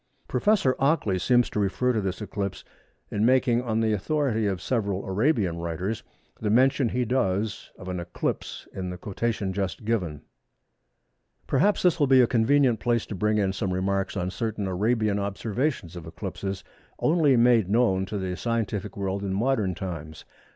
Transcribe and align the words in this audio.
Prof. 0.27 0.65
Ockley 0.79 1.19
seems 1.19 1.47
to 1.51 1.59
refer 1.59 1.93
to 1.93 2.01
this 2.01 2.23
eclipse 2.23 2.63
in 3.11 3.23
making, 3.23 3.61
on 3.61 3.81
the 3.81 3.93
authority 3.93 4.47
of 4.47 4.59
several 4.59 5.05
Arabian 5.05 5.57
writers, 5.59 6.01
the 6.39 6.49
mention 6.49 6.89
he 6.89 7.05
does 7.05 7.69
of 7.77 7.87
an 7.87 7.99
eclipse 7.99 8.67
in 8.73 8.89
the 8.89 8.97
quotation 8.97 9.53
just 9.53 9.85
given. 9.85 10.21
Perhaps 11.45 11.83
this 11.83 11.99
will 11.99 12.07
be 12.07 12.19
a 12.21 12.25
convenient 12.25 12.79
place 12.79 13.05
to 13.05 13.13
bring 13.13 13.37
in 13.37 13.53
some 13.53 13.71
remarks 13.71 14.17
on 14.17 14.31
certain 14.31 14.65
Arabian 14.65 15.19
observations 15.19 15.95
of 15.95 16.07
eclipses 16.07 16.63
only 16.97 17.37
made 17.37 17.69
known 17.69 18.03
to 18.07 18.17
the 18.17 18.35
scientific 18.35 18.97
world 18.97 19.21
in 19.21 19.31
modern 19.35 19.75
times. 19.75 20.25